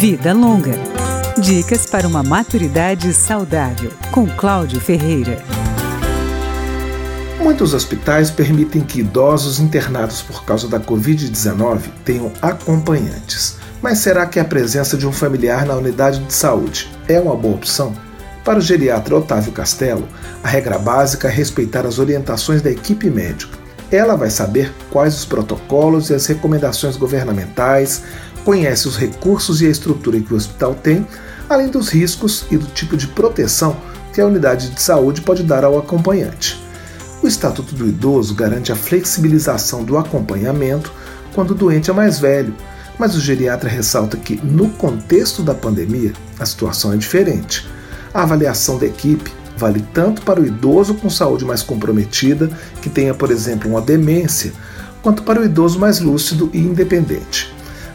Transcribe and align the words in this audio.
Vida 0.00 0.32
Longa. 0.32 0.72
Dicas 1.36 1.84
para 1.84 2.08
uma 2.08 2.22
maturidade 2.22 3.12
saudável, 3.12 3.92
com 4.10 4.26
Cláudio 4.26 4.80
Ferreira. 4.80 5.44
Muitos 7.38 7.74
hospitais 7.74 8.30
permitem 8.30 8.80
que 8.80 9.00
idosos 9.00 9.60
internados 9.60 10.22
por 10.22 10.42
causa 10.46 10.66
da 10.66 10.80
Covid-19 10.80 11.90
tenham 12.02 12.32
acompanhantes. 12.40 13.58
Mas 13.82 13.98
será 13.98 14.24
que 14.24 14.40
a 14.40 14.44
presença 14.44 14.96
de 14.96 15.06
um 15.06 15.12
familiar 15.12 15.66
na 15.66 15.74
unidade 15.74 16.18
de 16.20 16.32
saúde 16.32 16.90
é 17.06 17.20
uma 17.20 17.36
boa 17.36 17.56
opção? 17.56 17.92
Para 18.42 18.58
o 18.58 18.62
geriatra 18.62 19.14
Otávio 19.14 19.52
Castelo, 19.52 20.08
a 20.42 20.48
regra 20.48 20.78
básica 20.78 21.28
é 21.28 21.30
respeitar 21.30 21.84
as 21.84 21.98
orientações 21.98 22.62
da 22.62 22.70
equipe 22.70 23.10
médica. 23.10 23.58
Ela 23.92 24.16
vai 24.16 24.30
saber 24.30 24.72
quais 24.90 25.14
os 25.14 25.24
protocolos 25.24 26.10
e 26.10 26.14
as 26.14 26.24
recomendações 26.24 26.96
governamentais, 26.96 28.04
conhece 28.44 28.88
os 28.88 28.96
recursos 28.96 29.60
e 29.60 29.66
a 29.66 29.70
estrutura 29.70 30.20
que 30.20 30.32
o 30.32 30.36
hospital 30.36 30.74
tem, 30.74 31.06
além 31.48 31.68
dos 31.68 31.88
riscos 31.88 32.44
e 32.50 32.56
do 32.56 32.66
tipo 32.66 32.96
de 32.96 33.06
proteção 33.08 33.76
que 34.12 34.20
a 34.20 34.26
unidade 34.26 34.70
de 34.70 34.82
saúde 34.82 35.20
pode 35.20 35.42
dar 35.42 35.64
ao 35.64 35.78
acompanhante. 35.78 36.62
O 37.22 37.26
Estatuto 37.26 37.74
do 37.74 37.86
Idoso 37.86 38.34
garante 38.34 38.72
a 38.72 38.76
flexibilização 38.76 39.84
do 39.84 39.98
acompanhamento 39.98 40.92
quando 41.34 41.50
o 41.50 41.54
doente 41.54 41.90
é 41.90 41.92
mais 41.92 42.18
velho, 42.18 42.54
mas 42.98 43.14
o 43.14 43.20
geriatra 43.20 43.68
ressalta 43.68 44.16
que, 44.16 44.36
no 44.44 44.70
contexto 44.70 45.42
da 45.42 45.54
pandemia, 45.54 46.12
a 46.38 46.46
situação 46.46 46.92
é 46.92 46.96
diferente. 46.96 47.68
A 48.12 48.22
avaliação 48.22 48.78
da 48.78 48.86
equipe 48.86 49.30
vale 49.56 49.84
tanto 49.92 50.22
para 50.22 50.40
o 50.40 50.46
idoso 50.46 50.94
com 50.94 51.10
saúde 51.10 51.44
mais 51.44 51.62
comprometida, 51.62 52.50
que 52.80 52.88
tenha, 52.88 53.14
por 53.14 53.30
exemplo, 53.30 53.70
uma 53.70 53.80
demência, 53.80 54.52
quanto 55.02 55.22
para 55.22 55.40
o 55.40 55.44
idoso 55.44 55.78
mais 55.78 56.00
lúcido 56.00 56.50
e 56.52 56.58
independente. 56.58 57.49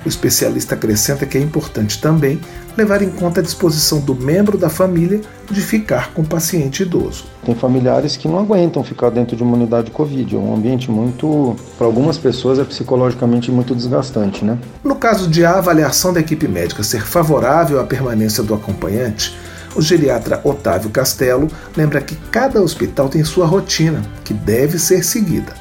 O 0.05 0.07
especialista 0.07 0.75
acrescenta 0.75 1.25
que 1.25 1.35
é 1.35 1.41
importante 1.41 1.99
também 1.99 2.39
levar 2.77 3.01
em 3.01 3.09
conta 3.09 3.39
a 3.39 3.43
disposição 3.43 3.99
do 3.99 4.13
membro 4.13 4.55
da 4.55 4.69
família 4.69 5.19
de 5.49 5.61
ficar 5.61 6.13
com 6.13 6.21
o 6.21 6.25
paciente 6.25 6.83
idoso. 6.83 7.25
Tem 7.43 7.55
familiares 7.55 8.15
que 8.15 8.27
não 8.27 8.37
aguentam 8.37 8.83
ficar 8.83 9.09
dentro 9.09 9.35
de 9.35 9.41
uma 9.41 9.55
unidade 9.55 9.89
Covid. 9.89 10.35
É 10.35 10.37
um 10.37 10.53
ambiente 10.53 10.91
muito, 10.91 11.55
para 11.77 11.87
algumas 11.87 12.19
pessoas, 12.19 12.59
é 12.59 12.63
psicologicamente 12.63 13.51
muito 13.51 13.73
desgastante, 13.73 14.45
né? 14.45 14.59
No 14.83 14.95
caso 14.95 15.27
de 15.27 15.43
a 15.43 15.57
avaliação 15.57 16.13
da 16.13 16.19
equipe 16.19 16.47
médica 16.47 16.83
ser 16.83 17.03
favorável 17.03 17.79
à 17.79 17.83
permanência 17.83 18.43
do 18.43 18.53
acompanhante, 18.53 19.35
o 19.75 19.81
geriatra 19.81 20.39
Otávio 20.43 20.89
Castelo 20.89 21.47
lembra 21.75 21.99
que 21.99 22.15
cada 22.31 22.61
hospital 22.61 23.09
tem 23.09 23.23
sua 23.23 23.45
rotina, 23.45 24.01
que 24.23 24.33
deve 24.33 24.77
ser 24.77 25.03
seguida. 25.03 25.53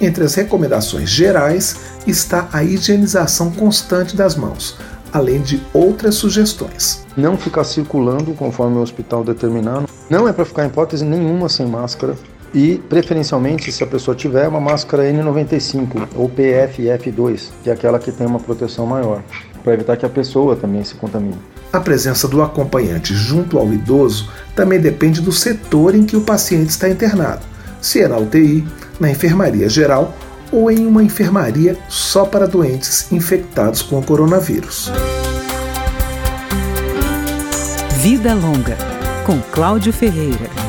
Entre 0.00 0.22
as 0.22 0.34
recomendações 0.34 1.08
gerais 1.08 1.76
está 2.06 2.48
a 2.52 2.62
higienização 2.62 3.50
constante 3.50 4.16
das 4.16 4.36
mãos, 4.36 4.76
além 5.12 5.40
de 5.40 5.62
outras 5.72 6.14
sugestões. 6.14 7.04
Não 7.16 7.36
ficar 7.36 7.64
circulando 7.64 8.32
conforme 8.32 8.76
o 8.76 8.82
hospital 8.82 9.24
determinar. 9.24 9.84
Não 10.08 10.28
é 10.28 10.32
para 10.32 10.44
ficar 10.44 10.64
em 10.64 10.68
hipótese 10.68 11.04
nenhuma 11.04 11.48
sem 11.48 11.66
máscara. 11.66 12.14
E, 12.54 12.78
preferencialmente, 12.88 13.70
se 13.70 13.82
a 13.82 13.86
pessoa 13.86 14.16
tiver 14.16 14.48
uma 14.48 14.60
máscara 14.60 15.02
N95 15.10 16.08
ou 16.14 16.28
PFF2, 16.28 17.50
que 17.62 17.70
é 17.70 17.72
aquela 17.72 17.98
que 17.98 18.12
tem 18.12 18.26
uma 18.26 18.40
proteção 18.40 18.86
maior, 18.86 19.22
para 19.62 19.74
evitar 19.74 19.96
que 19.96 20.06
a 20.06 20.08
pessoa 20.08 20.54
também 20.54 20.84
se 20.84 20.94
contamine. 20.94 21.38
A 21.72 21.80
presença 21.80 22.28
do 22.28 22.40
acompanhante 22.40 23.12
junto 23.14 23.58
ao 23.58 23.70
idoso 23.72 24.30
também 24.54 24.80
depende 24.80 25.20
do 25.20 25.32
setor 25.32 25.94
em 25.94 26.04
que 26.04 26.16
o 26.16 26.20
paciente 26.20 26.70
está 26.70 26.88
internado, 26.88 27.42
se 27.82 28.00
é 28.00 28.08
na 28.08 28.16
UTI, 28.16 28.66
na 28.98 29.10
enfermaria 29.10 29.68
geral 29.68 30.14
ou 30.52 30.70
em 30.70 30.86
uma 30.86 31.02
enfermaria 31.02 31.76
só 31.88 32.24
para 32.24 32.46
doentes 32.46 33.10
infectados 33.12 33.82
com 33.82 33.98
o 33.98 34.02
coronavírus. 34.02 34.90
Vida 37.98 38.34
Longa, 38.34 38.76
com 39.24 39.40
Cláudio 39.52 39.92
Ferreira. 39.92 40.65